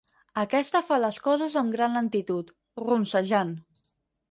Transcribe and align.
Aquesta 0.43 0.79
fa 0.87 0.97
les 1.03 1.19
coses 1.27 1.59
amb 1.61 1.77
gran 1.77 1.95
lentitud, 1.99 2.51
ronsejant. 2.89 3.57